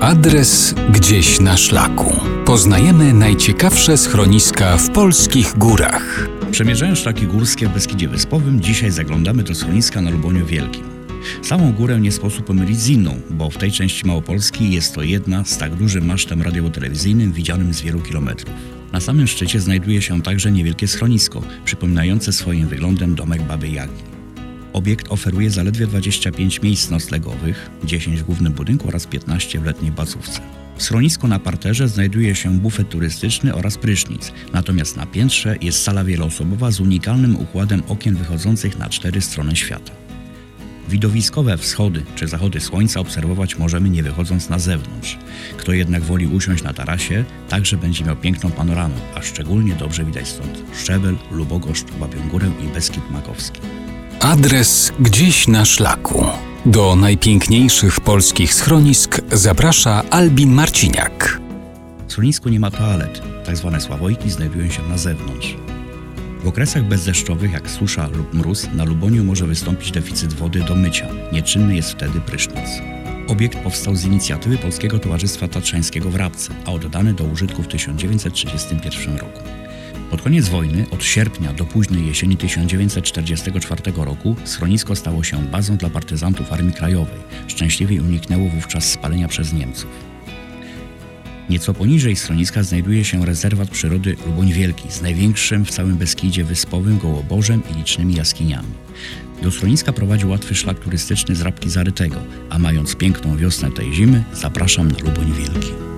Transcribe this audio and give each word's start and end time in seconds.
Adres 0.00 0.74
gdzieś 0.92 1.40
na 1.40 1.56
szlaku. 1.56 2.16
Poznajemy 2.44 3.12
najciekawsze 3.12 3.96
schroniska 3.96 4.76
w 4.76 4.90
polskich 4.90 5.58
górach. 5.58 6.28
Przemierzając 6.50 6.98
szlaki 6.98 7.26
górskie 7.26 7.68
w 7.68 7.72
Beskidzie 7.72 8.08
Wyspowym, 8.08 8.60
dzisiaj 8.60 8.90
zaglądamy 8.90 9.42
do 9.42 9.54
schroniska 9.54 10.00
na 10.00 10.10
Luboniu 10.10 10.46
Wielkim. 10.46 10.84
Samą 11.42 11.72
górę 11.72 12.00
nie 12.00 12.12
sposób 12.12 12.44
pomylić 12.44 12.80
z 12.80 12.88
inną, 12.88 13.20
bo 13.30 13.50
w 13.50 13.56
tej 13.56 13.72
części 13.72 14.06
Małopolski 14.06 14.72
jest 14.72 14.94
to 14.94 15.02
jedna 15.02 15.44
z 15.44 15.58
tak 15.58 15.74
dużym 15.74 16.06
masztem 16.06 16.42
radiowo-telewizyjnym 16.42 17.32
widzianym 17.32 17.74
z 17.74 17.80
wielu 17.80 18.00
kilometrów. 18.00 18.54
Na 18.92 19.00
samym 19.00 19.26
szczycie 19.26 19.60
znajduje 19.60 20.02
się 20.02 20.22
także 20.22 20.52
niewielkie 20.52 20.88
schronisko, 20.88 21.42
przypominające 21.64 22.32
swoim 22.32 22.68
wyglądem 22.68 23.14
domek 23.14 23.42
Baby 23.42 23.68
Jagi. 23.68 24.19
Obiekt 24.72 25.06
oferuje 25.08 25.50
zaledwie 25.50 25.86
25 25.86 26.62
miejsc 26.62 26.90
noclegowych, 26.90 27.70
10 27.84 28.20
w 28.20 28.24
głównym 28.24 28.52
budynku 28.52 28.88
oraz 28.88 29.06
15 29.06 29.60
w 29.60 29.64
letniej 29.64 29.92
bazówce. 29.92 30.40
W 30.76 30.82
schronisku 30.82 31.28
na 31.28 31.38
parterze 31.38 31.88
znajduje 31.88 32.34
się 32.34 32.58
bufet 32.58 32.88
turystyczny 32.88 33.54
oraz 33.54 33.78
prysznic, 33.78 34.32
natomiast 34.52 34.96
na 34.96 35.06
piętrze 35.06 35.56
jest 35.60 35.82
sala 35.82 36.04
wieloosobowa 36.04 36.70
z 36.70 36.80
unikalnym 36.80 37.36
układem 37.36 37.82
okien 37.88 38.14
wychodzących 38.16 38.78
na 38.78 38.88
cztery 38.88 39.20
strony 39.20 39.56
świata. 39.56 39.92
Widowiskowe 40.88 41.56
wschody 41.58 42.02
czy 42.14 42.28
zachody 42.28 42.60
słońca 42.60 43.00
obserwować 43.00 43.58
możemy 43.58 43.90
nie 43.90 44.02
wychodząc 44.02 44.48
na 44.48 44.58
zewnątrz. 44.58 45.18
Kto 45.56 45.72
jednak 45.72 46.02
woli 46.02 46.26
usiąść 46.26 46.62
na 46.62 46.72
tarasie, 46.72 47.24
także 47.48 47.76
będzie 47.76 48.04
miał 48.04 48.16
piękną 48.16 48.50
panoramę, 48.50 48.94
a 49.14 49.22
szczególnie 49.22 49.74
dobrze 49.74 50.04
widać 50.04 50.28
stąd 50.28 50.62
Szczebel, 50.82 51.16
Lubogoszcz, 51.30 51.92
Babią 52.00 52.28
Górę 52.28 52.50
i 52.64 52.74
Beskid 52.74 53.10
Makowski. 53.10 53.60
Adres 54.20 54.92
gdzieś 55.00 55.48
na 55.48 55.64
szlaku. 55.64 56.24
Do 56.66 56.96
najpiękniejszych 56.96 58.00
polskich 58.00 58.54
schronisk 58.54 59.20
zaprasza 59.32 60.02
Albin 60.10 60.52
Marciniak. 60.52 61.40
W 62.08 62.12
schronisku 62.12 62.48
nie 62.48 62.60
ma 62.60 62.70
toalet, 62.70 63.22
tak 63.44 63.56
zwane 63.56 63.80
sławojki 63.80 64.30
znajdują 64.30 64.70
się 64.70 64.82
na 64.82 64.98
zewnątrz. 64.98 65.56
W 66.44 66.48
okresach 66.48 66.84
bezdeszczowych, 66.84 67.52
jak 67.52 67.70
susza 67.70 68.08
lub 68.08 68.34
mróz, 68.34 68.68
na 68.74 68.84
Luboniu 68.84 69.24
może 69.24 69.46
wystąpić 69.46 69.90
deficyt 69.90 70.32
wody 70.32 70.60
do 70.60 70.74
mycia. 70.74 71.08
Nieczynny 71.32 71.76
jest 71.76 71.90
wtedy 71.90 72.20
prysznic. 72.20 72.68
Obiekt 73.28 73.58
powstał 73.58 73.96
z 73.96 74.04
inicjatywy 74.04 74.58
Polskiego 74.58 74.98
Towarzystwa 74.98 75.48
Tatrzańskiego 75.48 76.10
w 76.10 76.16
Rabce, 76.16 76.54
a 76.66 76.70
oddany 76.70 77.14
do 77.14 77.24
użytku 77.24 77.62
w 77.62 77.68
1931 77.68 79.16
roku. 79.16 79.39
Pod 80.10 80.22
koniec 80.22 80.48
wojny, 80.48 80.86
od 80.90 81.04
sierpnia 81.04 81.52
do 81.52 81.64
późnej 81.64 82.06
jesieni 82.06 82.36
1944 82.36 83.82
roku, 83.96 84.36
schronisko 84.44 84.96
stało 84.96 85.22
się 85.22 85.42
bazą 85.42 85.76
dla 85.76 85.90
partyzantów 85.90 86.52
Armii 86.52 86.72
Krajowej. 86.72 87.18
Szczęśliwie 87.48 88.02
uniknęło 88.02 88.48
wówczas 88.48 88.84
spalenia 88.84 89.28
przez 89.28 89.52
Niemców. 89.52 89.90
Nieco 91.50 91.74
poniżej 91.74 92.16
schroniska 92.16 92.62
znajduje 92.62 93.04
się 93.04 93.26
rezerwat 93.26 93.68
przyrody 93.70 94.16
Luboń 94.26 94.52
Wielki 94.52 94.92
z 94.92 95.02
największym 95.02 95.64
w 95.64 95.70
całym 95.70 95.96
Beskidzie 95.96 96.44
wyspowym 96.44 96.98
gołobożem 96.98 97.62
i 97.70 97.74
licznymi 97.74 98.14
jaskiniami. 98.14 98.68
Do 99.42 99.50
schroniska 99.50 99.92
prowadzi 99.92 100.26
łatwy 100.26 100.54
szlak 100.54 100.78
turystyczny 100.78 101.34
z 101.34 101.40
Rabki 101.40 101.70
Zarytego, 101.70 102.16
a 102.50 102.58
mając 102.58 102.96
piękną 102.96 103.36
wiosnę 103.36 103.70
tej 103.70 103.92
zimy, 103.92 104.24
zapraszam 104.32 104.90
na 104.90 104.98
Luboń 104.98 105.32
Wielki. 105.32 105.89